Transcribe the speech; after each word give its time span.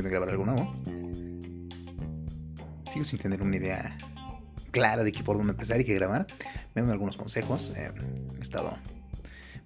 de 0.00 0.08
grabar 0.08 0.30
algo 0.30 0.46
nuevo. 0.46 0.72
Sigo 2.90 3.04
sin 3.04 3.18
tener 3.18 3.42
una 3.42 3.56
idea 3.56 3.96
clara 4.70 5.04
de 5.04 5.12
qué 5.12 5.22
por 5.22 5.36
dónde 5.36 5.52
empezar 5.52 5.80
y 5.80 5.84
qué 5.84 5.94
grabar. 5.94 6.26
Me 6.74 6.82
dan 6.82 6.90
algunos 6.90 7.16
consejos. 7.16 7.72
Eh, 7.76 7.92
he 8.38 8.40
estado 8.40 8.78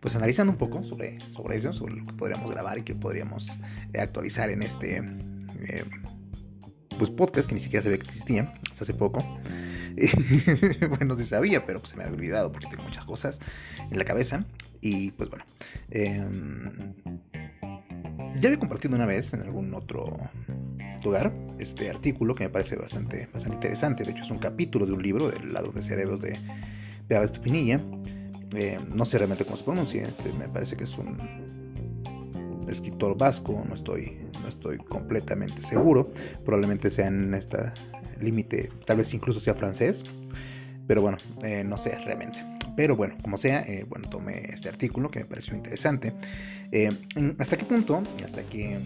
pues 0.01 0.15
analizando 0.17 0.53
un 0.53 0.59
poco 0.59 0.85
sobre, 0.85 1.19
sobre 1.33 1.57
eso, 1.57 1.73
sobre 1.73 1.95
lo 1.95 2.05
que 2.05 2.13
podríamos 2.13 2.51
grabar 2.51 2.79
y 2.79 2.83
que 2.83 2.95
podríamos 2.95 3.59
eh, 3.93 4.01
actualizar 4.01 4.51
en 4.51 4.63
este 4.63 4.97
eh, 4.97 5.85
pues 6.99 7.11
podcast 7.11 7.49
que 7.49 7.55
ni 7.55 7.61
siquiera 7.61 7.83
sabía 7.83 7.99
que 7.99 8.07
existía 8.07 8.55
hasta 8.71 8.85
hace 8.85 8.95
poco. 8.95 9.19
bueno, 10.99 11.17
sí 11.17 11.25
sabía, 11.25 11.65
pero 11.65 11.81
pues, 11.81 11.91
se 11.91 11.97
me 11.97 12.05
había 12.05 12.17
olvidado 12.17 12.53
porque 12.53 12.67
tengo 12.69 12.83
muchas 12.83 13.05
cosas 13.05 13.41
en 13.91 13.99
la 13.99 14.05
cabeza. 14.05 14.45
Y 14.81 15.11
pues 15.13 15.31
bueno. 15.31 15.45
Em, 15.91 16.95
ya 18.41 18.49
había 18.49 18.59
compartido 18.59 18.97
una 18.97 19.07
vez 19.07 19.33
en 19.33 19.41
algún 19.41 19.73
otro 19.75 20.17
lugar 21.05 21.33
este 21.59 21.89
artículo 21.89 22.35
que 22.35 22.45
me 22.45 22.51
parece 22.51 22.77
bastante, 22.77 23.29
bastante 23.33 23.57
interesante. 23.57 24.05
De 24.05 24.11
hecho, 24.11 24.23
es 24.23 24.31
un 24.31 24.39
capítulo 24.39 24.87
de 24.87 24.93
un 24.93 25.03
libro 25.03 25.31
del 25.31 25.53
lado 25.53 25.71
de 25.73 25.83
cerebros 25.83 26.21
de 26.21 26.39
Beaba 27.09 27.25
Estupinilla. 27.25 27.81
Eh, 28.55 28.79
no 28.95 29.05
sé 29.05 29.19
realmente 29.19 29.45
cómo 29.45 29.57
se 29.57 29.65
pronuncia. 29.65 30.09
Me 30.39 30.49
parece 30.49 30.77
que 30.77 30.85
es 30.85 30.97
un 30.99 31.17
escritor 32.69 33.17
vasco. 33.17 33.65
No 33.69 33.75
estoy, 33.75 34.19
no 34.43 34.49
estoy 34.49 34.79
completamente 34.79 35.63
seguro. 35.63 36.13
Probablemente 36.45 36.91
sea 36.91 37.07
en 37.07 37.33
este 37.35 37.59
límite, 38.21 38.71
tal 38.85 38.99
vez 38.99 39.13
incluso 39.15 39.41
sea 39.41 39.55
francés. 39.55 40.05
Pero 40.87 41.03
bueno, 41.03 41.19
eh, 41.43 41.65
no 41.65 41.77
sé 41.79 41.97
realmente. 41.99 42.56
Pero 42.77 42.95
bueno, 42.95 43.17
como 43.23 43.39
sea, 43.39 43.63
eh, 43.63 43.85
bueno, 43.89 44.09
tomé 44.11 44.51
este 44.51 44.69
artículo 44.69 45.11
que 45.11 45.21
me 45.21 45.25
pareció 45.25 45.57
interesante. 45.57 46.13
Eh, 46.71 46.91
¿Hasta 47.39 47.57
qué 47.57 47.65
punto? 47.65 48.03
Hasta 48.23 48.45
qué 48.45 48.79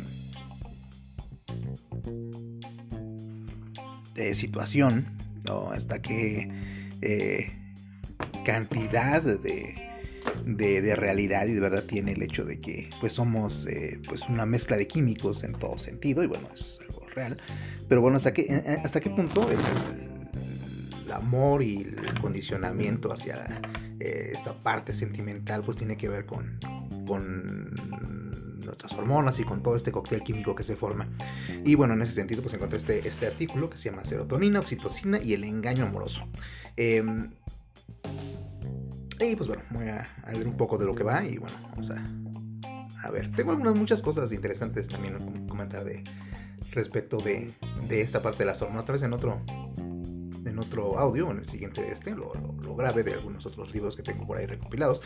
eh, 4.15 4.35
situación, 4.35 5.07
¿no? 5.47 5.71
hasta 5.71 6.01
qué 6.01 6.49
cantidad 8.45 9.23
de, 9.23 9.75
de, 10.45 10.97
realidad 10.97 11.47
y 11.47 11.53
de 11.53 11.61
verdad 11.61 11.85
tiene 11.85 12.13
el 12.13 12.23
hecho 12.23 12.45
de 12.45 12.61
que 12.61 12.91
pues 13.01 13.15
somos 13.15 13.67
pues 14.07 14.29
una 14.29 14.45
mezcla 14.47 14.77
de 14.77 14.87
químicos 14.87 15.43
en 15.43 15.55
todo 15.55 15.79
sentido 15.79 16.23
y 16.23 16.27
bueno, 16.27 16.47
es 16.55 16.81
algo 16.87 17.07
real. 17.09 17.41
Pero 17.89 18.03
bueno, 18.03 18.19
¿hasta 18.19 18.33
qué, 18.33 18.79
hasta 18.85 19.01
qué 19.01 19.11
punto 19.11 19.51
el, 19.51 19.59
el 21.07 21.13
amor 21.13 21.63
y 21.63 21.79
el 21.79 22.21
condicionamiento 22.21 23.13
hacia 23.13 23.61
eh, 24.01 24.31
esta 24.33 24.55
parte 24.55 24.95
sentimental 24.95 25.63
pues 25.63 25.77
tiene 25.77 25.97
que 25.97 26.09
ver 26.09 26.27
con, 26.27 26.59
con 27.07 27.71
nuestras 28.65 28.93
hormonas 28.95 29.39
y 29.41 29.45
con 29.45 29.63
todo 29.63 29.77
este 29.77 29.93
cóctel 29.93 30.23
químico 30.23 30.55
que 30.55 30.63
se 30.63 30.77
forma. 30.77 31.09
Y 31.65 31.75
bueno, 31.75 31.95
en 31.95 32.03
ese 32.03 32.15
sentido 32.15 32.43
pues 32.43 32.55
encontré 32.55 32.79
este, 32.79 33.07
este 33.07 33.27
artículo 33.27 33.69
que 33.69 33.77
se 33.77 33.91
llama 33.91 34.05
Serotonina, 34.05 34.61
Oxitocina 34.61 35.21
y 35.21 35.35
el 35.35 35.45
engaño 35.45 35.85
amoroso. 35.85 36.27
Em, 36.77 37.31
y 39.21 39.37
pues 39.37 39.49
bueno, 39.49 39.63
voy 39.71 39.89
a, 39.89 40.09
a, 40.25 40.33
ver 40.33 40.49
un 40.49 40.57
poco 40.57 40.79
de 40.79 40.87
lo 40.87 40.95
que 40.95 41.05
va 41.05 41.23
y 41.25 41.37
bueno, 41.37 41.57
vamos 41.71 41.91
a, 41.91 43.07
a 43.07 43.11
ver. 43.11 43.31
Tengo 43.33 43.51
algunas 43.51 43.77
muchas 43.77 44.01
cosas 44.01 44.33
interesantes 44.33 44.89
también 44.89 45.47
comentar 45.47 45.85
de 45.85 46.03
respecto 46.71 47.19
de, 47.19 47.51
de 47.87 48.01
esta 48.01 48.23
parte 48.23 48.39
de 48.39 48.47
las 48.47 48.63
hormonas, 48.63 48.85
tal 48.87 48.95
vez 48.95 49.03
en 49.03 49.13
otro 49.13 49.43
en 50.45 50.59
otro 50.59 50.99
audio, 50.99 51.31
en 51.31 51.39
el 51.39 51.49
siguiente 51.49 51.83
de 51.83 51.93
este, 51.93 52.15
lo, 52.15 52.33
lo, 52.63 52.75
grabé 52.77 53.03
de 53.03 53.15
algunos 53.15 53.45
otros 53.47 53.73
libros 53.75 53.97
que 53.97 54.03
tengo 54.03 54.27
por 54.27 54.39
ahí 54.39 54.47
recopilados. 54.47 55.03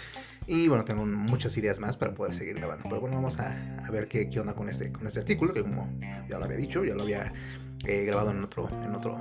Y 0.47 0.69
bueno, 0.69 0.85
tengo 0.85 1.05
muchas 1.07 1.57
ideas 1.57 1.79
más 1.79 1.97
para 1.97 2.15
poder 2.15 2.35
seguir 2.35 2.57
grabando. 2.57 2.85
Pero 2.85 3.01
bueno, 3.01 3.17
vamos 3.17 3.39
a, 3.39 3.77
a 3.85 3.91
ver 3.91 4.09
qué, 4.09 4.29
qué, 4.31 4.41
onda 4.41 4.55
con 4.55 4.69
este, 4.69 4.93
con 4.93 5.07
este 5.07 5.21
artículo, 5.21 5.53
que 5.53 5.63
como 5.63 5.91
ya 6.29 6.39
lo 6.39 6.45
había 6.45 6.57
dicho, 6.57 6.85
ya 6.85 6.95
lo 6.95 7.03
había 7.03 7.33
eh, 7.87 8.05
grabado 8.05 8.31
en 8.31 8.43
otro, 8.43 8.69
en 8.85 8.95
otro 8.95 9.17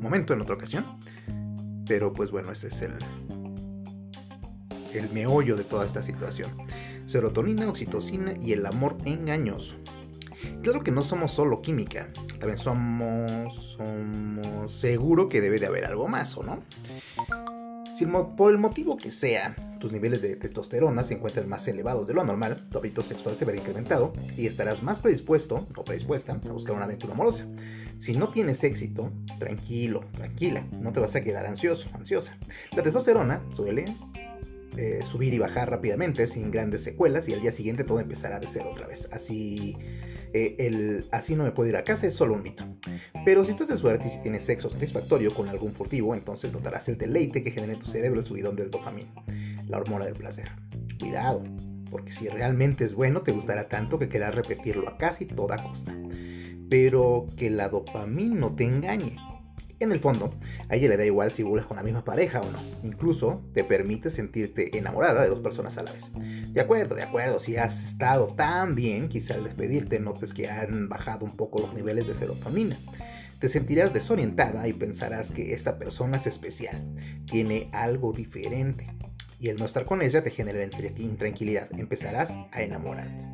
momento, 0.00 0.34
en 0.34 0.40
otra 0.40 0.54
ocasión. 0.54 0.98
Pero 1.86 2.12
pues 2.12 2.30
bueno, 2.30 2.50
ese 2.52 2.68
es 2.68 2.82
el, 2.82 2.94
el 4.92 5.10
meollo 5.10 5.56
de 5.56 5.64
toda 5.64 5.86
esta 5.86 6.02
situación. 6.02 6.56
Serotonina, 7.06 7.68
oxitocina 7.68 8.34
y 8.40 8.52
el 8.52 8.64
amor 8.66 8.96
engañoso. 9.04 9.76
Claro 10.62 10.82
que 10.82 10.90
no 10.90 11.02
somos 11.04 11.32
solo 11.32 11.60
química, 11.60 12.08
también 12.38 12.58
somos, 12.58 13.76
somos 13.76 14.72
seguro 14.72 15.28
que 15.28 15.40
debe 15.40 15.58
de 15.58 15.66
haber 15.66 15.84
algo 15.84 16.08
más, 16.08 16.36
¿o 16.36 16.42
no? 16.42 16.62
Si 17.94 18.06
por 18.06 18.50
el 18.50 18.58
motivo 18.58 18.96
que 18.96 19.12
sea, 19.12 19.54
tus 19.78 19.92
niveles 19.92 20.20
de 20.20 20.34
testosterona 20.34 21.04
se 21.04 21.14
encuentran 21.14 21.48
más 21.48 21.68
elevados 21.68 22.08
de 22.08 22.14
lo 22.14 22.24
normal, 22.24 22.66
tu 22.68 22.78
hábito 22.78 23.04
sexual 23.04 23.36
se 23.36 23.44
verá 23.44 23.58
incrementado 23.58 24.12
y 24.36 24.48
estarás 24.48 24.82
más 24.82 24.98
predispuesto 24.98 25.68
o 25.76 25.84
predispuesta 25.84 26.32
a 26.32 26.52
buscar 26.52 26.74
una 26.74 26.86
aventura 26.86 27.12
amorosa. 27.12 27.46
Si 27.98 28.16
no 28.16 28.30
tienes 28.30 28.64
éxito, 28.64 29.12
tranquilo, 29.38 30.00
tranquila, 30.12 30.66
no 30.72 30.92
te 30.92 30.98
vas 30.98 31.14
a 31.14 31.22
quedar 31.22 31.46
ansioso, 31.46 31.88
ansiosa. 31.94 32.36
La 32.74 32.82
testosterona 32.82 33.44
suele 33.54 33.84
eh, 34.76 35.00
subir 35.08 35.32
y 35.32 35.38
bajar 35.38 35.70
rápidamente 35.70 36.26
sin 36.26 36.50
grandes 36.50 36.82
secuelas 36.82 37.28
y 37.28 37.34
al 37.34 37.42
día 37.42 37.52
siguiente 37.52 37.84
todo 37.84 38.00
empezará 38.00 38.40
de 38.40 38.48
cero 38.48 38.70
otra 38.72 38.88
vez. 38.88 39.08
Así 39.12 39.76
eh, 40.34 40.56
el 40.58 41.06
así 41.12 41.36
no 41.36 41.44
me 41.44 41.52
puedo 41.52 41.68
ir 41.68 41.76
a 41.76 41.84
casa 41.84 42.08
es 42.08 42.14
solo 42.14 42.34
un 42.34 42.42
mito. 42.42 42.64
Pero 43.24 43.44
si 43.44 43.52
estás 43.52 43.68
de 43.68 43.76
suerte 43.76 44.08
y 44.08 44.10
si 44.10 44.18
tienes 44.20 44.44
sexo 44.44 44.68
satisfactorio 44.68 45.32
con 45.32 45.48
algún 45.48 45.72
furtivo, 45.72 46.14
entonces 46.14 46.52
notarás 46.52 46.88
el 46.88 46.98
deleite 46.98 47.44
que 47.44 47.52
genera 47.52 47.72
en 47.72 47.78
tu 47.78 47.86
cerebro 47.86 48.18
el 48.18 48.26
subidón 48.26 48.56
del 48.56 48.70
dopamina, 48.70 49.12
la 49.68 49.78
hormona 49.78 50.06
del 50.06 50.14
placer. 50.14 50.48
Cuidado, 50.98 51.44
porque 51.88 52.10
si 52.10 52.28
realmente 52.28 52.84
es 52.84 52.94
bueno, 52.94 53.22
te 53.22 53.30
gustará 53.30 53.68
tanto 53.68 53.98
que 53.98 54.08
querrás 54.08 54.34
repetirlo 54.34 54.88
a 54.88 54.98
casi 54.98 55.24
toda 55.24 55.62
costa. 55.62 55.96
Pero 56.68 57.28
que 57.36 57.50
la 57.50 57.68
dopamina 57.68 58.34
no 58.34 58.56
te 58.56 58.64
engañe. 58.64 59.16
En 59.80 59.90
el 59.90 59.98
fondo, 59.98 60.32
a 60.68 60.76
ella 60.76 60.88
le 60.88 60.96
da 60.96 61.04
igual 61.04 61.32
si 61.32 61.42
vuelves 61.42 61.66
con 61.66 61.76
la 61.76 61.82
misma 61.82 62.04
pareja 62.04 62.40
o 62.40 62.50
no. 62.50 62.58
Incluso 62.82 63.42
te 63.52 63.64
permite 63.64 64.08
sentirte 64.08 64.76
enamorada 64.78 65.22
de 65.22 65.28
dos 65.28 65.40
personas 65.40 65.76
a 65.78 65.82
la 65.82 65.92
vez. 65.92 66.12
De 66.52 66.60
acuerdo, 66.60 66.94
de 66.94 67.02
acuerdo, 67.02 67.40
si 67.40 67.56
has 67.56 67.82
estado 67.82 68.28
tan 68.28 68.74
bien, 68.74 69.08
quizá 69.08 69.34
al 69.34 69.44
despedirte 69.44 69.98
notes 69.98 70.32
que 70.32 70.48
han 70.48 70.88
bajado 70.88 71.24
un 71.24 71.36
poco 71.36 71.60
los 71.60 71.74
niveles 71.74 72.06
de 72.06 72.14
serotonina. 72.14 72.78
Te 73.40 73.48
sentirás 73.48 73.92
desorientada 73.92 74.66
y 74.68 74.72
pensarás 74.72 75.30
que 75.30 75.52
esta 75.52 75.76
persona 75.76 76.16
es 76.16 76.26
especial, 76.26 76.94
tiene 77.26 77.68
algo 77.72 78.12
diferente. 78.12 78.86
Y 79.40 79.48
el 79.48 79.56
no 79.56 79.66
estar 79.66 79.84
con 79.84 80.00
ella 80.00 80.22
te 80.22 80.30
genera 80.30 80.62
intranquilidad, 80.96 81.68
empezarás 81.78 82.38
a 82.52 82.62
enamorarte. 82.62 83.26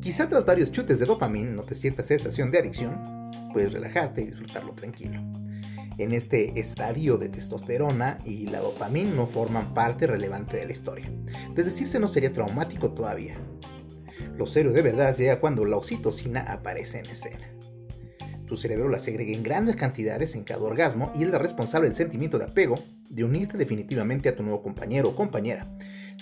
Quizá 0.00 0.28
tras 0.28 0.44
varios 0.44 0.70
chutes 0.70 1.00
de 1.00 1.06
dopamina 1.06 1.50
notes 1.50 1.80
cierta 1.80 2.04
sensación 2.04 2.52
de 2.52 2.58
adicción, 2.58 3.15
puedes 3.56 3.72
relajarte 3.72 4.20
y 4.20 4.26
disfrutarlo 4.26 4.74
tranquilo. 4.74 5.18
En 5.96 6.12
este 6.12 6.60
estadio 6.60 7.16
de 7.16 7.30
testosterona 7.30 8.18
y 8.22 8.48
la 8.48 8.60
dopamina 8.60 9.14
no 9.14 9.26
forman 9.26 9.72
parte 9.72 10.06
relevante 10.06 10.58
de 10.58 10.66
la 10.66 10.72
historia. 10.72 11.10
De 11.54 11.62
decirse 11.62 11.98
no 11.98 12.06
sería 12.06 12.34
traumático 12.34 12.92
todavía. 12.92 13.38
Lo 14.36 14.46
serio 14.46 14.72
de 14.72 14.82
verdad 14.82 15.16
llega 15.16 15.40
cuando 15.40 15.64
la 15.64 15.78
oxitocina 15.78 16.42
aparece 16.42 16.98
en 16.98 17.06
escena. 17.06 17.50
Tu 18.44 18.58
cerebro 18.58 18.90
la 18.90 18.98
segrega 18.98 19.32
en 19.32 19.42
grandes 19.42 19.76
cantidades 19.76 20.34
en 20.34 20.44
cada 20.44 20.60
orgasmo 20.60 21.10
y 21.14 21.22
es 21.22 21.30
la 21.30 21.38
responsable 21.38 21.88
del 21.88 21.96
sentimiento 21.96 22.38
de 22.38 22.44
apego, 22.44 22.74
de 23.08 23.24
unirte 23.24 23.56
definitivamente 23.56 24.28
a 24.28 24.36
tu 24.36 24.42
nuevo 24.42 24.62
compañero 24.62 25.08
o 25.08 25.16
compañera. 25.16 25.66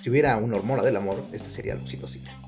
Si 0.01 0.09
hubiera 0.09 0.37
una 0.37 0.55
hormona 0.57 0.85
del 0.85 0.95
amor, 0.95 1.21
esta 1.33 1.51
sería 1.51 1.75
la 1.75 1.83
oxitocina. 1.83 2.44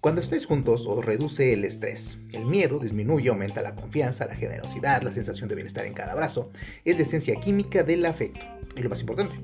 Cuando 0.00 0.22
estáis 0.22 0.46
juntos 0.46 0.86
os 0.86 1.04
reduce 1.04 1.52
el 1.52 1.62
estrés. 1.66 2.16
El 2.32 2.46
miedo 2.46 2.78
disminuye, 2.78 3.28
aumenta 3.28 3.60
la 3.60 3.74
confianza, 3.74 4.24
la 4.24 4.34
generosidad, 4.34 5.02
la 5.02 5.12
sensación 5.12 5.46
de 5.50 5.56
bienestar 5.56 5.84
en 5.84 5.92
cada 5.92 6.12
abrazo. 6.12 6.50
Es 6.86 6.96
la 6.96 7.02
esencia 7.02 7.34
química 7.36 7.82
del 7.82 8.06
afecto. 8.06 8.40
Y 8.76 8.80
lo 8.80 8.88
más 8.88 9.00
importante, 9.00 9.34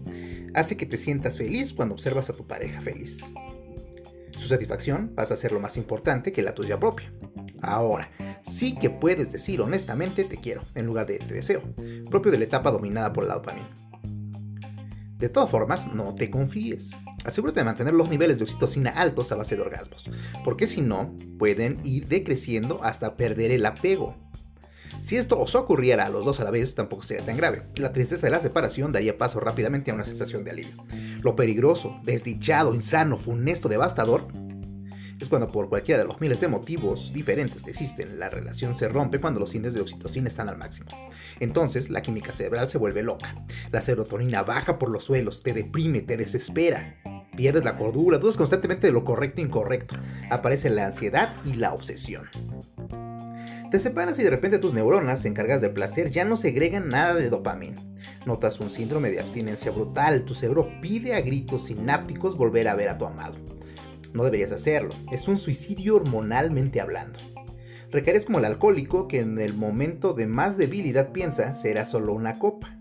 hace 0.55 0.79
que 0.79 0.87
te 0.87 0.97
sientas 0.97 1.37
feliz 1.37 1.75
cuando 1.75 1.95
observas 1.95 2.31
a 2.31 2.33
tu 2.33 2.47
pareja 2.47 2.81
feliz. 2.81 3.21
Su 4.39 4.49
satisfacción 4.49 5.09
pasa 5.15 5.35
a 5.35 5.37
ser 5.37 5.53
lo 5.53 5.61
más 5.61 5.77
importante 5.77 6.33
que 6.33 6.43
la 6.43 6.55
tuya 6.55 6.81
propia. 6.81 7.13
Ahora, 7.61 8.11
sí 8.43 8.77
que 8.79 8.89
puedes 8.89 9.33
decir 9.33 9.61
honestamente 9.61 10.25
te 10.25 10.39
quiero 10.39 10.63
en 10.75 10.87
lugar 10.87 11.07
de 11.07 11.19
te 11.19 11.35
deseo, 11.35 11.63
propio 12.11 12.33
de 12.33 12.39
la 12.39 12.45
etapa 12.45 12.71
dominada 12.71 13.13
por 13.13 13.27
la 13.27 13.35
dopamina. 13.35 13.69
De 15.19 15.29
todas 15.29 15.51
formas, 15.51 15.87
no 15.95 16.15
te 16.15 16.31
confíes. 16.31 16.91
Asegúrate 17.25 17.61
de 17.61 17.65
mantener 17.65 17.95
los 17.95 18.11
niveles 18.11 18.39
de 18.39 18.45
oxitocina 18.45 18.91
altos 18.91 19.33
a 19.33 19.37
base 19.37 19.57
de 19.57 19.63
orgasmos, 19.63 20.11
porque 20.45 20.67
si 20.67 20.83
no, 20.83 21.15
pueden 21.39 21.81
ir 21.85 22.07
decreciendo 22.07 22.81
hasta 22.83 23.17
perder 23.17 23.51
el 23.51 23.65
apego. 23.65 24.15
Si 25.01 25.17
esto 25.17 25.39
os 25.39 25.55
ocurriera 25.55 26.07
a 26.07 26.11
los 26.11 26.25
dos 26.25 26.41
a 26.41 26.45
la 26.45 26.51
vez, 26.51 26.75
tampoco 26.75 27.03
sería 27.03 27.25
tan 27.25 27.37
grave. 27.37 27.65
La 27.77 27.93
tristeza 27.93 28.27
de 28.27 28.31
la 28.31 28.41
separación 28.41 28.93
daría 28.93 29.19
paso 29.19 29.41
rápidamente 29.41 29.91
a 29.91 29.95
una 29.95 30.05
sensación 30.05 30.45
de 30.45 30.51
alivio. 30.51 30.85
Lo 31.23 31.37
peligroso, 31.37 31.99
desdichado, 32.05 32.75
insano, 32.75 33.19
funesto, 33.19 33.69
devastador, 33.69 34.29
es 35.19 35.29
cuando 35.29 35.49
por 35.49 35.69
cualquiera 35.69 36.03
de 36.03 36.07
los 36.07 36.21
miles 36.21 36.41
de 36.41 36.49
motivos 36.49 37.13
diferentes 37.13 37.63
que 37.63 37.71
existen, 37.71 38.19
la 38.19 38.29
relación 38.29 38.77
se 38.77 38.89
rompe 38.89 39.21
cuando 39.21 39.41
los 39.41 39.55
índices 39.55 39.75
de 39.75 39.81
oxitocina 39.81 40.29
están 40.29 40.49
al 40.49 40.59
máximo. 40.59 40.89
Entonces, 41.41 41.89
la 41.89 42.03
química 42.03 42.33
cerebral 42.33 42.69
se 42.69 42.79
vuelve 42.79 43.03
loca. 43.03 43.35
La 43.73 43.81
serotonina 43.81 44.43
baja 44.43 44.79
por 44.79 44.91
los 44.91 45.05
suelos, 45.05 45.43
te 45.43 45.53
deprime, 45.53 46.03
te 46.03 46.17
desespera. 46.17 46.97
Pierdes 47.37 47.65
la 47.65 47.77
cordura, 47.77 48.19
dudas 48.19 48.37
constantemente 48.37 48.87
de 48.87 48.93
lo 48.93 49.05
correcto 49.05 49.41
e 49.41 49.45
incorrecto. 49.45 49.97
Aparece 50.31 50.71
la 50.71 50.87
ansiedad 50.87 51.37
y 51.45 51.55
la 51.55 51.73
obsesión. 51.73 52.29
Te 53.71 53.79
separas 53.79 54.19
y 54.19 54.23
de 54.23 54.31
repente 54.31 54.59
tus 54.59 54.73
neuronas 54.73 55.25
encargadas 55.25 55.61
del 55.61 55.73
placer 55.73 56.11
ya 56.11 56.25
no 56.25 56.37
segregan 56.37 56.89
nada 56.89 57.15
de 57.15 57.31
dopamina. 57.31 57.83
Notas 58.25 58.61
un 58.61 58.71
síndrome 58.71 59.11
de 59.11 59.21
abstinencia 59.21 59.71
brutal, 59.71 60.25
tu 60.25 60.35
cerebro 60.35 60.71
pide 60.81 61.15
a 61.15 61.21
gritos 61.21 61.67
sinápticos 61.67 62.37
volver 62.37 62.69
a 62.69 62.75
ver 62.75 62.89
a 62.89 62.99
tu 62.99 63.07
amado. 63.07 63.56
No 64.17 64.25
deberías 64.25 64.51
hacerlo, 64.51 64.95
es 65.13 65.29
un 65.29 65.37
suicidio 65.37 65.97
hormonalmente 65.97 66.81
hablando. 66.81 67.19
Recaeres 67.91 68.25
como 68.25 68.39
el 68.39 68.47
alcohólico 68.47 69.09
que 69.09 69.21
en 69.21 69.39
el 69.39 69.53
momento 69.53 70.15
de 70.15 70.27
más 70.27 70.57
debilidad 70.57 71.13
piensa 71.13 71.53
será 71.53 71.85
solo 71.85 72.15
una 72.15 72.39
copa. 72.39 72.79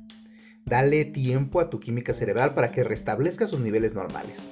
Dale 0.63 1.03
tiempo 1.03 1.59
a 1.59 1.69
tu 1.69 1.81
química 1.81 2.13
cerebral 2.13 2.53
para 2.53 2.71
que 2.71 2.85
restablezca 2.85 3.47
sus 3.47 3.59
niveles 3.59 3.93
normales. 3.93 4.47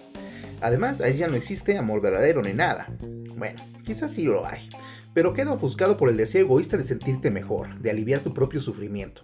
Además, 0.60 1.00
ahí 1.00 1.14
ya 1.14 1.30
no 1.30 1.36
existe 1.36 1.78
amor 1.78 2.02
verdadero 2.02 2.42
ni 2.42 2.52
nada. 2.52 2.94
Bueno, 3.38 3.64
quizás 3.86 4.12
sí 4.12 4.24
lo 4.24 4.46
hay, 4.46 4.68
pero 5.14 5.34
queda 5.34 5.54
ofuscado 5.54 5.96
por 5.96 6.10
el 6.10 6.18
deseo 6.18 6.42
egoísta 6.42 6.76
de 6.76 6.84
sentirte 6.84 7.32
mejor, 7.32 7.80
de 7.80 7.92
aliviar 7.92 8.20
tu 8.20 8.34
propio 8.34 8.60
sufrimiento. 8.60 9.24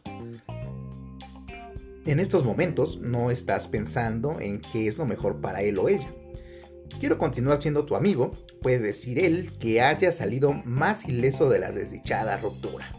En 2.06 2.22
estos 2.22 2.46
momentos 2.46 3.02
no 3.02 3.32
estás 3.32 3.68
pensando 3.68 4.40
en 4.40 4.62
qué 4.62 4.88
es 4.88 4.98
lo 4.98 5.06
mejor 5.06 5.42
para 5.42 5.62
él 5.62 5.78
o 5.78 5.90
ella. 5.90 6.08
Quiero 7.00 7.18
continuar 7.18 7.62
siendo 7.62 7.86
tu 7.86 7.96
amigo, 7.96 8.32
puede 8.62 8.80
decir 8.80 9.20
él 9.20 9.52
que 9.60 9.82
haya 9.82 10.12
salido 10.12 10.54
más 10.54 11.06
ileso 11.06 11.50
de 11.50 11.60
la 11.60 11.72
desdichada 11.72 12.38
ruptura. 12.38 12.92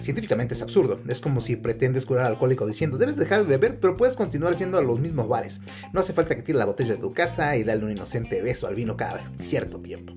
Científicamente 0.00 0.54
es 0.54 0.62
absurdo, 0.62 1.00
es 1.08 1.20
como 1.20 1.40
si 1.40 1.56
pretendes 1.56 2.06
curar 2.06 2.26
al 2.26 2.32
alcohólico 2.32 2.66
diciendo 2.66 2.98
debes 2.98 3.16
dejar 3.16 3.40
de 3.40 3.48
beber 3.48 3.80
pero 3.80 3.96
puedes 3.96 4.14
continuar 4.14 4.56
yendo 4.56 4.78
a 4.78 4.82
los 4.82 5.00
mismos 5.00 5.28
bares. 5.28 5.60
No 5.92 6.00
hace 6.00 6.12
falta 6.12 6.36
que 6.36 6.42
tire 6.42 6.58
la 6.58 6.66
botella 6.66 6.94
de 6.94 7.00
tu 7.00 7.12
casa 7.12 7.56
y 7.56 7.64
darle 7.64 7.86
un 7.86 7.90
inocente 7.90 8.40
beso 8.40 8.68
al 8.68 8.76
vino 8.76 8.96
cada 8.96 9.20
cierto 9.40 9.80
tiempo. 9.80 10.14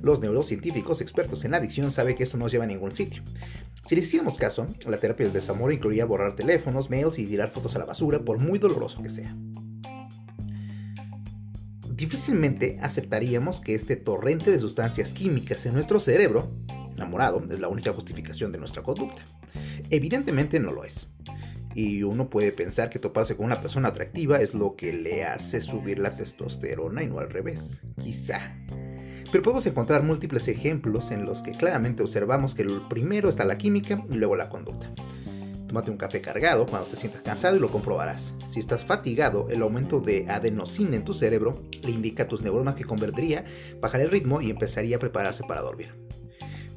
Los 0.00 0.20
neurocientíficos 0.20 1.02
expertos 1.02 1.44
en 1.44 1.54
adicción 1.54 1.90
saben 1.90 2.16
que 2.16 2.22
esto 2.22 2.38
no 2.38 2.48
lleva 2.48 2.64
a 2.64 2.68
ningún 2.68 2.94
sitio. 2.94 3.22
Si 3.82 3.94
le 3.94 4.00
hiciéramos 4.00 4.38
caso, 4.38 4.66
la 4.86 4.98
terapia 4.98 5.26
del 5.26 5.34
desamor 5.34 5.72
incluía 5.72 6.06
borrar 6.06 6.34
teléfonos, 6.34 6.88
mails 6.88 7.18
y 7.18 7.26
tirar 7.26 7.50
fotos 7.50 7.76
a 7.76 7.80
la 7.80 7.84
basura 7.84 8.24
por 8.24 8.38
muy 8.38 8.58
doloroso 8.58 9.02
que 9.02 9.10
sea 9.10 9.36
difícilmente 11.98 12.78
aceptaríamos 12.80 13.60
que 13.60 13.74
este 13.74 13.96
torrente 13.96 14.52
de 14.52 14.60
sustancias 14.60 15.12
químicas 15.12 15.66
en 15.66 15.74
nuestro 15.74 15.98
cerebro, 15.98 16.48
enamorado, 16.94 17.44
es 17.50 17.58
la 17.58 17.66
única 17.66 17.92
justificación 17.92 18.52
de 18.52 18.58
nuestra 18.58 18.82
conducta. 18.82 19.24
Evidentemente 19.90 20.60
no 20.60 20.72
lo 20.72 20.84
es. 20.84 21.08
Y 21.74 22.04
uno 22.04 22.30
puede 22.30 22.52
pensar 22.52 22.88
que 22.88 23.00
toparse 23.00 23.36
con 23.36 23.46
una 23.46 23.60
persona 23.60 23.88
atractiva 23.88 24.40
es 24.40 24.54
lo 24.54 24.76
que 24.76 24.92
le 24.92 25.24
hace 25.24 25.60
subir 25.60 25.98
la 25.98 26.16
testosterona 26.16 27.02
y 27.02 27.08
no 27.08 27.18
al 27.18 27.30
revés. 27.30 27.82
Quizá. 28.00 28.56
Pero 29.30 29.42
podemos 29.42 29.66
encontrar 29.66 30.04
múltiples 30.04 30.46
ejemplos 30.46 31.10
en 31.10 31.24
los 31.24 31.42
que 31.42 31.52
claramente 31.52 32.02
observamos 32.02 32.54
que 32.54 32.64
primero 32.88 33.28
está 33.28 33.44
la 33.44 33.58
química 33.58 34.04
y 34.08 34.14
luego 34.14 34.36
la 34.36 34.48
conducta. 34.48 34.90
Tómate 35.68 35.90
un 35.90 35.98
café 35.98 36.22
cargado 36.22 36.66
cuando 36.66 36.88
te 36.88 36.96
sientas 36.96 37.20
cansado 37.20 37.56
y 37.56 37.58
lo 37.58 37.70
comprobarás. 37.70 38.34
Si 38.48 38.58
estás 38.58 38.86
fatigado, 38.86 39.48
el 39.50 39.60
aumento 39.60 40.00
de 40.00 40.24
adenosina 40.30 40.96
en 40.96 41.04
tu 41.04 41.12
cerebro 41.12 41.62
le 41.82 41.90
indica 41.90 42.22
a 42.22 42.28
tus 42.28 42.40
neuronas 42.40 42.74
que 42.74 42.84
convertiría, 42.84 43.44
bajar 43.78 44.00
el 44.00 44.10
ritmo 44.10 44.40
y 44.40 44.50
empezaría 44.50 44.96
a 44.96 44.98
prepararse 44.98 45.44
para 45.46 45.60
dormir. 45.60 45.94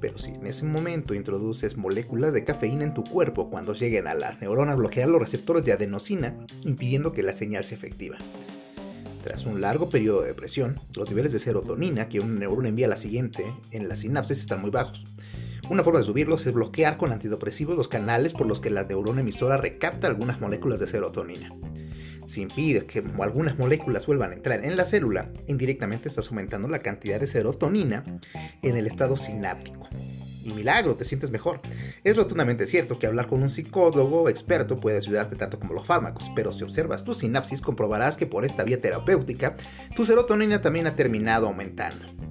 Pero 0.01 0.19
si 0.19 0.31
en 0.31 0.45
ese 0.45 0.65
momento 0.65 1.13
introduces 1.13 1.77
moléculas 1.77 2.33
de 2.33 2.43
cafeína 2.43 2.83
en 2.83 2.93
tu 2.93 3.05
cuerpo, 3.05 3.49
cuando 3.49 3.73
lleguen 3.73 4.07
a 4.07 4.13
las 4.13 4.41
neuronas 4.41 4.75
bloquean 4.75 5.11
los 5.11 5.21
receptores 5.21 5.63
de 5.63 5.71
adenosina, 5.71 6.45
impidiendo 6.63 7.13
que 7.13 7.23
la 7.23 7.33
señal 7.33 7.63
sea 7.63 7.77
efectiva. 7.77 8.17
Tras 9.23 9.45
un 9.45 9.61
largo 9.61 9.89
periodo 9.89 10.21
de 10.21 10.29
depresión, 10.29 10.79
los 10.95 11.07
niveles 11.07 11.31
de 11.31 11.39
serotonina 11.39 12.09
que 12.09 12.19
una 12.19 12.39
neurona 12.39 12.69
envía 12.69 12.87
a 12.87 12.89
la 12.89 12.97
siguiente 12.97 13.45
en 13.69 13.87
la 13.87 13.95
sinapsis 13.95 14.39
están 14.39 14.61
muy 14.61 14.71
bajos. 14.71 15.05
Una 15.71 15.85
forma 15.85 16.00
de 16.00 16.06
subirlos 16.06 16.45
es 16.45 16.53
bloquear 16.53 16.97
con 16.97 17.13
antidepresivos 17.13 17.77
los 17.77 17.88
canales 17.88 18.33
por 18.33 18.45
los 18.45 18.59
que 18.59 18.69
la 18.69 18.83
neurona 18.83 19.21
emisora 19.21 19.56
recapta 19.56 20.07
algunas 20.07 20.41
moléculas 20.41 20.81
de 20.81 20.88
serotonina. 20.88 21.56
Si 22.25 22.41
impides 22.41 22.83
que 22.83 23.01
algunas 23.21 23.57
moléculas 23.57 24.06
vuelvan 24.06 24.31
a 24.31 24.33
entrar 24.33 24.65
en 24.65 24.75
la 24.75 24.83
célula, 24.83 25.31
indirectamente 25.47 26.09
estás 26.09 26.27
aumentando 26.27 26.68
la 26.68 26.79
cantidad 26.79 27.21
de 27.21 27.27
serotonina 27.27 28.03
en 28.62 28.75
el 28.75 28.85
estado 28.85 29.15
sináptico. 29.15 29.88
Y 30.44 30.51
milagro, 30.51 30.97
te 30.97 31.06
sientes 31.06 31.31
mejor. 31.31 31.62
Es 32.03 32.18
rotundamente 32.18 32.68
cierto 32.68 33.00
que 33.00 33.07
hablar 33.07 33.27
con 33.27 33.41
un 33.41 33.50
psicólogo 33.50 34.27
experto 34.27 34.75
puede 34.75 34.97
ayudarte 34.97 35.38
tanto 35.38 35.57
como 35.57 35.73
los 35.73 35.88
fármacos, 35.88 36.29
pero 36.35 36.51
si 36.51 36.65
observas 36.65 37.06
tu 37.06 37.13
sinapsis 37.13 37.62
comprobarás 37.62 38.18
que 38.18 38.27
por 38.27 38.44
esta 38.44 38.65
vía 38.65 38.81
terapéutica, 38.81 39.56
tu 39.95 40.03
serotonina 40.03 40.59
también 40.59 40.88
ha 40.88 40.97
terminado 40.97 41.47
aumentando. 41.47 42.31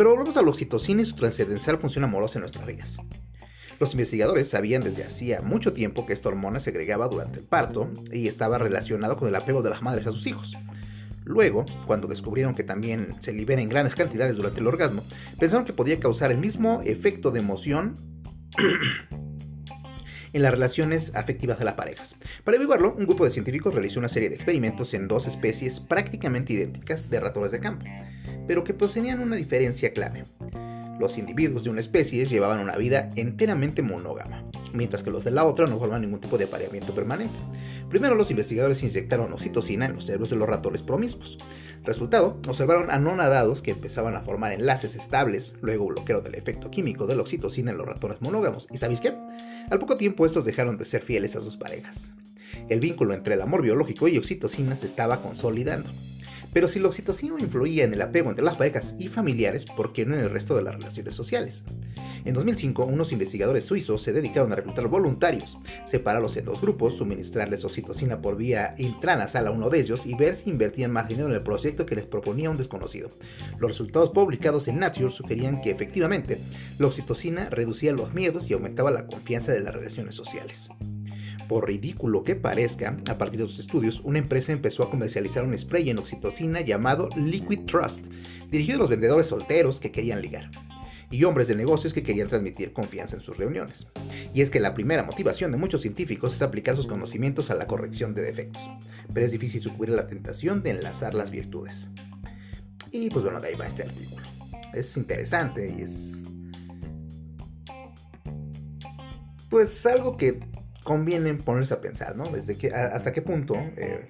Pero 0.00 0.12
volvemos 0.12 0.38
a 0.38 0.42
la 0.42 0.48
oxitocina 0.48 1.02
y 1.02 1.04
su 1.04 1.14
trascendental 1.14 1.76
función 1.76 2.04
amorosa 2.04 2.38
en 2.38 2.40
nuestras 2.40 2.64
vidas. 2.64 2.96
Los 3.78 3.92
investigadores 3.92 4.48
sabían 4.48 4.82
desde 4.82 5.04
hacía 5.04 5.42
mucho 5.42 5.74
tiempo 5.74 6.06
que 6.06 6.14
esta 6.14 6.30
hormona 6.30 6.58
se 6.58 6.70
agregaba 6.70 7.06
durante 7.06 7.40
el 7.40 7.44
parto 7.44 7.90
y 8.10 8.26
estaba 8.26 8.56
relacionado 8.56 9.18
con 9.18 9.28
el 9.28 9.34
apego 9.34 9.60
de 9.60 9.68
las 9.68 9.82
madres 9.82 10.06
a 10.06 10.10
sus 10.12 10.26
hijos. 10.26 10.56
Luego, 11.24 11.66
cuando 11.86 12.08
descubrieron 12.08 12.54
que 12.54 12.64
también 12.64 13.14
se 13.20 13.34
libera 13.34 13.60
en 13.60 13.68
grandes 13.68 13.94
cantidades 13.94 14.36
durante 14.36 14.60
el 14.60 14.68
orgasmo, 14.68 15.04
pensaron 15.38 15.66
que 15.66 15.74
podía 15.74 16.00
causar 16.00 16.30
el 16.30 16.38
mismo 16.38 16.80
efecto 16.86 17.30
de 17.30 17.40
emoción 17.40 17.96
en 20.32 20.42
las 20.42 20.52
relaciones 20.52 21.12
afectivas 21.14 21.58
de 21.58 21.64
las 21.64 21.74
parejas. 21.74 22.16
Para 22.44 22.56
averiguarlo, 22.56 22.94
un 22.94 23.06
grupo 23.06 23.24
de 23.24 23.30
científicos 23.30 23.74
realizó 23.74 23.98
una 23.98 24.08
serie 24.08 24.28
de 24.28 24.36
experimentos 24.36 24.94
en 24.94 25.08
dos 25.08 25.26
especies 25.26 25.80
prácticamente 25.80 26.52
idénticas 26.52 27.10
de 27.10 27.20
ratones 27.20 27.52
de 27.52 27.60
campo 27.60 27.86
pero 28.50 28.64
que 28.64 28.74
poseían 28.74 29.20
una 29.20 29.36
diferencia 29.36 29.92
clave. 29.92 30.24
Los 30.98 31.18
individuos 31.18 31.62
de 31.62 31.70
una 31.70 31.78
especie 31.78 32.26
llevaban 32.26 32.58
una 32.58 32.76
vida 32.76 33.08
enteramente 33.14 33.80
monógama, 33.80 34.44
mientras 34.72 35.02
que 35.02 35.10
los 35.10 35.24
de 35.24 35.30
la 35.30 35.44
otra 35.44 35.66
no 35.66 35.78
formaban 35.78 36.02
ningún 36.02 36.20
tipo 36.20 36.38
de 36.38 36.44
apareamiento 36.44 36.94
permanente. 36.94 37.38
Primero 37.88 38.14
los 38.14 38.30
investigadores 38.30 38.82
inyectaron 38.82 39.32
oxitocina 39.32 39.86
en 39.86 39.94
los 39.94 40.06
cerebros 40.06 40.30
de 40.30 40.36
los 40.36 40.48
ratones 40.48 40.82
promiscuos. 40.82 41.38
Resultado, 41.84 42.38
observaron 42.46 42.90
anonadados 42.90 43.62
que 43.62 43.70
empezaban 43.70 44.14
a 44.14 44.20
formar 44.20 44.52
enlaces 44.52 44.94
estables, 44.94 45.54
luego 45.60 45.86
bloquearon 45.86 46.26
el 46.26 46.34
efecto 46.34 46.70
químico 46.70 47.06
de 47.06 47.16
la 47.16 47.22
oxitocina 47.22 47.70
en 47.70 47.78
los 47.78 47.86
ratones 47.86 48.20
monógamos. 48.20 48.68
¿Y 48.70 48.76
sabéis 48.76 49.00
qué? 49.00 49.14
Al 49.70 49.78
poco 49.78 49.96
tiempo 49.96 50.26
estos 50.26 50.44
dejaron 50.44 50.76
de 50.76 50.84
ser 50.84 51.02
fieles 51.02 51.36
a 51.36 51.40
sus 51.40 51.56
parejas. 51.56 52.12
El 52.68 52.80
vínculo 52.80 53.14
entre 53.14 53.34
el 53.34 53.42
amor 53.42 53.62
biológico 53.62 54.08
y 54.08 54.18
oxitocina 54.18 54.76
se 54.76 54.86
estaba 54.86 55.22
consolidando. 55.22 55.88
Pero 56.52 56.66
si 56.66 56.80
la 56.80 56.88
oxitocina 56.88 57.36
influía 57.38 57.84
en 57.84 57.94
el 57.94 58.02
apego 58.02 58.30
entre 58.30 58.44
las 58.44 58.56
parejas 58.56 58.96
y 58.98 59.08
familiares, 59.08 59.64
¿por 59.64 59.92
qué 59.92 60.04
no 60.04 60.14
en 60.14 60.20
el 60.20 60.30
resto 60.30 60.56
de 60.56 60.62
las 60.62 60.74
relaciones 60.74 61.14
sociales? 61.14 61.62
En 62.24 62.34
2005, 62.34 62.84
unos 62.84 63.12
investigadores 63.12 63.64
suizos 63.64 64.02
se 64.02 64.12
dedicaron 64.12 64.52
a 64.52 64.56
reclutar 64.56 64.88
voluntarios, 64.88 65.58
separarlos 65.84 66.36
en 66.36 66.44
dos 66.44 66.60
grupos, 66.60 66.96
suministrarles 66.96 67.64
oxitocina 67.64 68.20
por 68.20 68.36
vía 68.36 68.74
intranasal 68.78 69.46
a 69.46 69.52
uno 69.52 69.70
de 69.70 69.80
ellos 69.80 70.04
y 70.06 70.14
ver 70.14 70.34
si 70.34 70.50
invertían 70.50 70.92
más 70.92 71.08
dinero 71.08 71.28
en 71.28 71.34
el 71.34 71.42
proyecto 71.42 71.86
que 71.86 71.94
les 71.94 72.04
proponía 72.04 72.50
un 72.50 72.58
desconocido. 72.58 73.10
Los 73.58 73.70
resultados 73.70 74.10
publicados 74.10 74.68
en 74.68 74.78
Nature 74.78 75.10
sugerían 75.10 75.60
que 75.62 75.70
efectivamente 75.70 76.40
la 76.78 76.88
oxitocina 76.88 77.48
reducía 77.48 77.92
los 77.92 78.12
miedos 78.12 78.50
y 78.50 78.54
aumentaba 78.54 78.90
la 78.90 79.06
confianza 79.06 79.52
de 79.52 79.60
las 79.60 79.74
relaciones 79.74 80.14
sociales. 80.14 80.68
Por 81.50 81.66
ridículo 81.66 82.22
que 82.22 82.36
parezca, 82.36 82.96
a 83.08 83.18
partir 83.18 83.40
de 83.40 83.48
sus 83.48 83.58
estudios, 83.58 84.02
una 84.04 84.20
empresa 84.20 84.52
empezó 84.52 84.84
a 84.84 84.88
comercializar 84.88 85.42
un 85.42 85.58
spray 85.58 85.90
en 85.90 85.98
oxitocina 85.98 86.60
llamado 86.60 87.08
Liquid 87.16 87.64
Trust, 87.66 88.06
dirigido 88.52 88.76
a 88.76 88.78
los 88.82 88.88
vendedores 88.88 89.26
solteros 89.26 89.80
que 89.80 89.90
querían 89.90 90.22
ligar 90.22 90.48
y 91.10 91.24
hombres 91.24 91.48
de 91.48 91.56
negocios 91.56 91.92
que 91.92 92.04
querían 92.04 92.28
transmitir 92.28 92.72
confianza 92.72 93.16
en 93.16 93.22
sus 93.22 93.36
reuniones. 93.36 93.88
Y 94.32 94.42
es 94.42 94.50
que 94.50 94.60
la 94.60 94.74
primera 94.74 95.02
motivación 95.02 95.50
de 95.50 95.58
muchos 95.58 95.80
científicos 95.80 96.36
es 96.36 96.42
aplicar 96.42 96.76
sus 96.76 96.86
conocimientos 96.86 97.50
a 97.50 97.56
la 97.56 97.66
corrección 97.66 98.14
de 98.14 98.22
defectos, 98.22 98.70
pero 99.12 99.26
es 99.26 99.32
difícil 99.32 99.60
sucumbir 99.60 99.90
a 99.90 99.96
la 99.96 100.06
tentación 100.06 100.62
de 100.62 100.70
enlazar 100.70 101.14
las 101.14 101.32
virtudes. 101.32 101.88
Y 102.92 103.10
pues 103.10 103.24
bueno, 103.24 103.40
de 103.40 103.48
ahí 103.48 103.54
va 103.56 103.66
este 103.66 103.82
artículo. 103.82 104.22
Es 104.72 104.96
interesante 104.96 105.74
y 105.76 105.82
es... 105.82 106.22
Pues 109.48 109.84
algo 109.84 110.16
que 110.16 110.48
conviene 110.84 111.34
ponerse 111.34 111.74
a 111.74 111.80
pensar, 111.80 112.16
¿no? 112.16 112.24
Desde 112.24 112.56
que, 112.56 112.72
hasta 112.72 113.12
qué 113.12 113.22
punto 113.22 113.54
eh, 113.76 114.06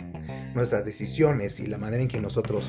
nuestras 0.55 0.85
decisiones 0.85 1.61
y 1.61 1.67
la 1.67 1.79
manera 1.79 2.03
en 2.03 2.09
que 2.09 2.21
nosotros 2.21 2.67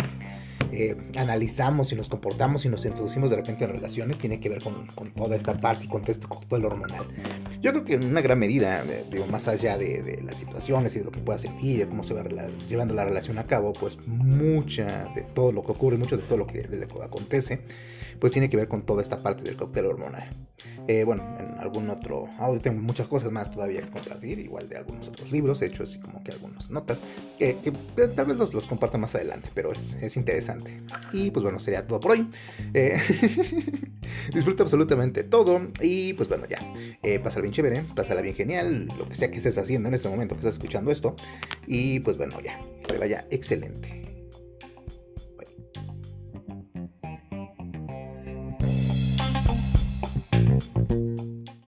eh, 0.72 0.96
analizamos 1.18 1.92
y 1.92 1.96
nos 1.96 2.10
comportamos 2.10 2.66
y 2.66 2.70
nos 2.70 2.86
introducimos 2.86 3.30
de 3.30 3.38
repente 3.38 3.66
en 3.66 3.72
relaciones 3.72 4.18
tiene 4.18 4.40
que 4.40 4.50
ver 4.50 4.64
con, 4.64 4.88
con 4.88 5.12
toda 5.14 5.36
esta 5.36 5.58
parte 5.58 5.86
y 5.86 5.88
con 5.88 6.02
todo 6.02 6.12
este 6.12 6.28
cóctel 6.28 6.66
hormonal. 6.66 7.08
Yo 7.62 7.72
creo 7.72 7.86
que 7.86 7.94
en 7.96 8.06
una 8.06 8.22
gran 8.22 8.40
medida, 8.40 8.84
eh, 8.86 9.06
digo, 9.12 9.28
más 9.28 9.48
allá 9.48 9.78
de, 9.78 10.02
de, 10.02 10.22
las 10.24 10.38
situaciones 10.38 10.96
y 10.96 11.00
de 11.00 11.06
lo 11.06 11.12
que 11.12 11.20
pueda 11.20 11.38
sentir, 11.40 11.80
de 11.80 11.88
cómo 11.88 12.04
se 12.04 12.14
va 12.14 12.24
llevando 12.70 12.94
la 12.94 13.06
relación 13.06 13.38
a 13.38 13.44
cabo, 13.44 13.74
pues 13.74 13.98
mucha 14.08 15.12
de 15.16 15.24
todo 15.24 15.52
lo 15.52 15.64
que 15.64 15.72
ocurre, 15.72 15.98
mucho 15.98 16.18
de 16.18 16.24
todo 16.24 16.38
lo 16.38 16.48
que, 16.48 16.64
de 16.64 16.80
lo 16.80 16.88
que 16.88 17.04
acontece, 17.04 17.62
pues 18.20 18.32
tiene 18.32 18.50
que 18.50 18.58
ver 18.58 18.68
con 18.68 18.86
toda 18.86 19.02
esta 19.02 19.18
parte 19.18 19.44
del 19.44 19.58
cóctel 19.58 19.86
hormonal. 19.88 20.30
Eh, 20.88 21.04
bueno, 21.04 21.24
en 21.40 21.60
algún 21.60 21.90
otro 21.90 22.26
audio 22.38 22.60
tengo 22.60 22.82
muchas 22.82 23.08
cosas 23.08 23.32
más 23.32 23.52
todavía 23.52 23.82
que 23.82 23.90
compartir, 23.90 24.40
igual 24.40 24.68
de 24.68 24.78
algunos 24.78 25.08
otros 25.08 25.32
libros, 25.32 25.62
he 25.62 25.68
hecho 25.68 25.84
así 25.84 26.00
como 26.00 26.24
que 26.24 26.32
algunas 26.32 26.70
notas, 26.70 27.02
que, 27.38 27.56
tal 28.16 28.26
vez 28.26 28.38
los, 28.38 28.54
los 28.54 28.68
comparta 28.68 28.98
más 28.98 29.16
adelante, 29.16 29.50
pero 29.54 29.72
es, 29.72 29.94
es, 30.02 30.18
Y 31.14 31.32
pues 31.32 31.44
bueno, 31.44 31.60
sería 31.60 31.86
todo 31.88 32.00
por 32.00 32.12
hoy. 32.12 32.28
Eh, 32.74 32.98
disfruta 34.34 34.64
absolutamente 34.64 35.24
todo 35.24 35.62
y 35.82 36.14
pues 36.14 36.28
bueno, 36.30 36.46
ya, 36.48 36.58
eh, 37.04 37.20
pásala 37.20 37.44
bien 37.44 37.54
chévere, 37.54 37.84
pásala 37.96 38.22
bien 38.22 38.36
genial, 38.36 38.88
lo 38.98 39.08
que 39.08 39.16
sea 39.16 39.32
que 39.32 39.38
estés 39.38 39.58
haciendo 39.58 39.90
en 39.90 39.96
este 39.96 40.10
momento 40.10 40.36
que 40.36 40.40
estás 40.40 40.54
escuchando 40.54 40.92
esto. 40.92 41.16
Y 41.68 42.00
pues 42.02 42.18
bueno, 42.18 42.40
ya, 42.42 42.60
que 42.88 42.98
vaya 42.98 43.26
excelente. 43.30 44.11